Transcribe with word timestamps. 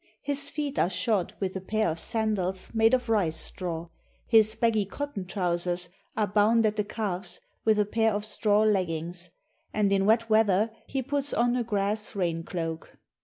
His 0.23 0.49
feet 0.49 0.79
are 0.79 0.89
shod 0.89 1.35
with 1.39 1.55
a 1.55 1.61
pair 1.61 1.87
of 1.89 1.99
sandals 1.99 2.71
made 2.73 2.95
of 2.95 3.07
rice 3.07 3.37
straw, 3.37 3.89
his 4.25 4.55
baggy 4.55 4.83
cotton 4.83 5.25
trousers 5.27 5.89
are 6.17 6.25
bound 6.25 6.65
at 6.65 6.75
the 6.75 6.83
calves 6.83 7.39
with 7.65 7.77
a 7.77 7.85
pair 7.85 8.11
of 8.13 8.25
straw 8.25 8.61
leggings, 8.63 9.29
and 9.75 9.91
in 9.93 10.07
wet 10.07 10.27
weather 10.27 10.71
he 10.87 11.03
puts 11.03 11.35
on 11.35 11.55
a 11.55 11.63
grass 11.63 12.15
rain 12.15 12.41
cloak. 12.43 12.97